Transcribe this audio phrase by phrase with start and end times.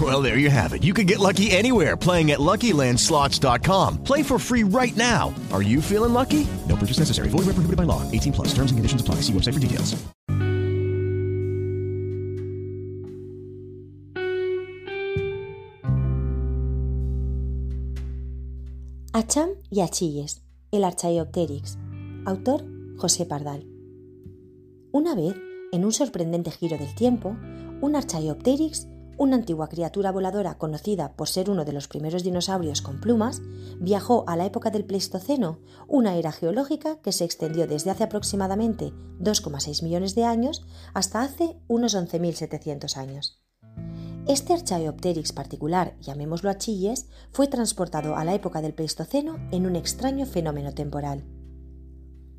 [0.00, 0.82] Well, there you have it.
[0.82, 4.02] You can get lucky anywhere playing at LuckyLandSlots.com.
[4.02, 5.32] Play for free right now.
[5.52, 6.48] Are you feeling lucky?
[6.68, 7.28] No purchase necessary.
[7.28, 8.02] Void where prohibited by law.
[8.10, 8.48] 18 plus.
[8.48, 9.16] Terms and conditions apply.
[9.22, 9.94] See website for details.
[19.16, 20.42] Acham y Achilles,
[20.72, 21.78] el Archaeopteryx.
[22.26, 22.64] Autor
[22.96, 23.64] José Pardal.
[24.90, 25.36] Una vez,
[25.70, 27.36] en un sorprendente giro del tiempo,
[27.80, 33.00] un Archaeopteryx, una antigua criatura voladora conocida por ser uno de los primeros dinosaurios con
[33.00, 33.42] plumas,
[33.78, 38.92] viajó a la época del Pleistoceno, una era geológica que se extendió desde hace aproximadamente
[39.20, 43.40] 2,6 millones de años hasta hace unos 11.700 años.
[44.26, 50.24] Este Archaeopteryx particular, llamémoslo Achilles, fue transportado a la época del Pleistoceno en un extraño
[50.24, 51.24] fenómeno temporal.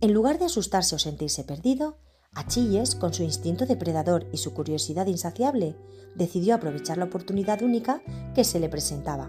[0.00, 1.98] En lugar de asustarse o sentirse perdido,
[2.38, 5.74] Achilles, con su instinto depredador y su curiosidad insaciable,
[6.14, 8.00] decidió aprovechar la oportunidad única
[8.32, 9.28] que se le presentaba.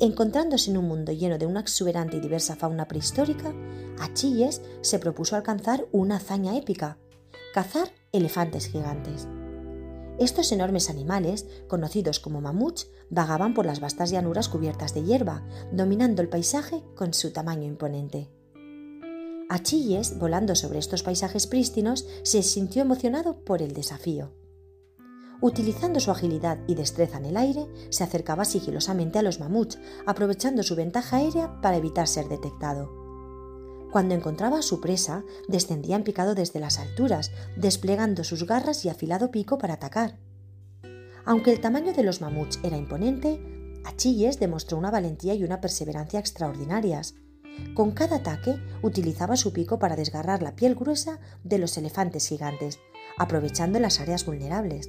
[0.00, 3.54] Encontrándose en un mundo lleno de una exuberante y diversa fauna prehistórica,
[4.00, 6.98] Achilles se propuso alcanzar una hazaña épica,
[7.54, 9.28] cazar elefantes gigantes.
[10.18, 16.22] Estos enormes animales, conocidos como mamuts, vagaban por las vastas llanuras cubiertas de hierba, dominando
[16.22, 18.33] el paisaje con su tamaño imponente.
[19.48, 24.32] Achilles, volando sobre estos paisajes prístinos, se sintió emocionado por el desafío.
[25.40, 30.62] Utilizando su agilidad y destreza en el aire, se acercaba sigilosamente a los mamuts, aprovechando
[30.62, 33.04] su ventaja aérea para evitar ser detectado.
[33.92, 38.88] Cuando encontraba a su presa, descendía en picado desde las alturas, desplegando sus garras y
[38.88, 40.18] afilado pico para atacar.
[41.24, 43.40] Aunque el tamaño de los mamuts era imponente,
[43.84, 47.14] Achilles demostró una valentía y una perseverancia extraordinarias.
[47.74, 52.78] Con cada ataque utilizaba su pico para desgarrar la piel gruesa de los elefantes gigantes,
[53.18, 54.88] aprovechando las áreas vulnerables.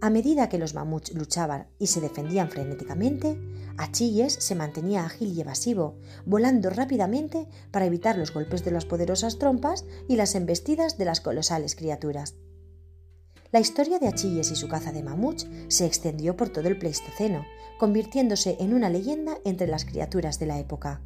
[0.00, 3.38] A medida que los mamuts luchaban y se defendían frenéticamente,
[3.76, 9.38] Achilles se mantenía ágil y evasivo, volando rápidamente para evitar los golpes de las poderosas
[9.38, 12.34] trompas y las embestidas de las colosales criaturas.
[13.52, 17.44] La historia de Achilles y su caza de mamuts se extendió por todo el Pleistoceno,
[17.78, 21.00] convirtiéndose en una leyenda entre las criaturas de la época.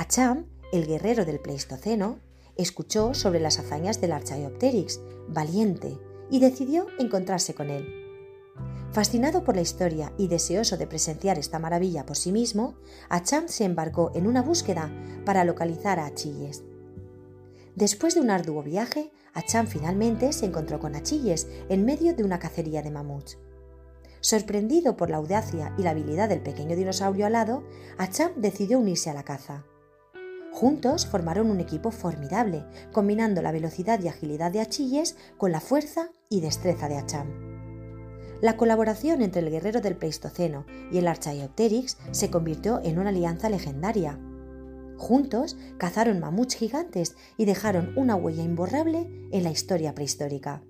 [0.00, 2.20] Acham, el guerrero del Pleistoceno,
[2.56, 5.98] escuchó sobre las hazañas del Archaeopteryx, valiente,
[6.30, 7.86] y decidió encontrarse con él.
[8.92, 12.76] Fascinado por la historia y deseoso de presenciar esta maravilla por sí mismo,
[13.10, 14.90] Acham se embarcó en una búsqueda
[15.26, 16.62] para localizar a Achilles.
[17.76, 22.38] Después de un arduo viaje, Acham finalmente se encontró con Achilles en medio de una
[22.38, 23.36] cacería de mamuts.
[24.22, 27.64] Sorprendido por la audacia y la habilidad del pequeño dinosaurio alado,
[27.98, 29.66] Acham decidió unirse a la caza.
[30.52, 36.10] Juntos formaron un equipo formidable, combinando la velocidad y agilidad de Achilles con la fuerza
[36.28, 37.50] y destreza de Acham.
[38.40, 43.50] La colaboración entre el guerrero del Pleistoceno y el Archaeopteryx se convirtió en una alianza
[43.50, 44.18] legendaria.
[44.96, 50.62] Juntos cazaron mamuts gigantes y dejaron una huella imborrable en la historia prehistórica.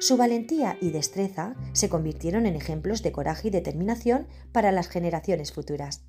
[0.00, 5.52] Su valentía y destreza se convirtieron en ejemplos de coraje y determinación para las generaciones
[5.52, 6.04] futuras.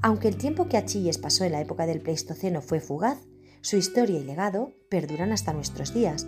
[0.00, 3.18] Aunque el tiempo que Achilles pasó en la época del Pleistoceno fue fugaz,
[3.60, 6.26] su historia y legado perduran hasta nuestros días.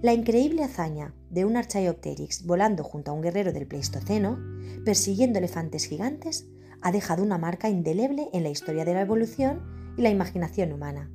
[0.00, 4.38] La increíble hazaña de un Archaeopteryx volando junto a un guerrero del Pleistoceno,
[4.84, 6.48] persiguiendo elefantes gigantes,
[6.80, 9.62] ha dejado una marca indeleble en la historia de la evolución
[9.96, 11.10] y la imaginación humana.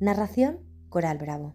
[0.00, 1.54] Narración Coral Bravo.